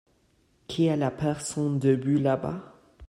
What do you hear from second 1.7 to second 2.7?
debout là-bas?